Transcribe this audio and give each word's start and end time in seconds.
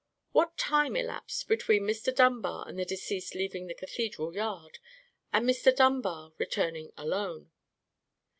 "What 0.31 0.57
time 0.57 0.95
elapsed 0.95 1.47
between 1.47 1.83
Mr. 1.83 2.11
Dunbar 2.11 2.67
and 2.67 2.79
the 2.79 2.85
deceased 2.85 3.35
leaving 3.35 3.67
the 3.67 3.75
cathedral 3.75 4.33
yard, 4.33 4.79
and 5.31 5.47
Mr. 5.47 5.71
Dunbar 5.75 6.33
returning 6.39 6.91
alone?" 6.97 7.51